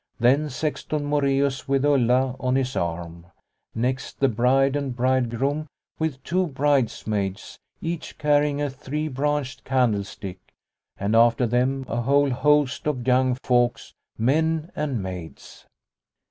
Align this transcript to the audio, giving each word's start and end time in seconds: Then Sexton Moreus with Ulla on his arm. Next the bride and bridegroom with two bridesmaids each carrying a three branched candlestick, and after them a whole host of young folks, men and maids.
Then 0.19 0.49
Sexton 0.49 1.05
Moreus 1.05 1.67
with 1.67 1.85
Ulla 1.85 2.35
on 2.39 2.55
his 2.55 2.75
arm. 2.75 3.27
Next 3.75 4.19
the 4.19 4.27
bride 4.29 4.75
and 4.75 4.95
bridegroom 4.95 5.67
with 5.99 6.23
two 6.23 6.47
bridesmaids 6.47 7.59
each 7.83 8.17
carrying 8.17 8.59
a 8.63 8.67
three 8.71 9.07
branched 9.07 9.63
candlestick, 9.63 10.39
and 10.97 11.15
after 11.15 11.45
them 11.45 11.85
a 11.87 12.01
whole 12.01 12.31
host 12.31 12.87
of 12.87 13.05
young 13.05 13.35
folks, 13.43 13.93
men 14.17 14.71
and 14.75 15.03
maids. 15.03 15.67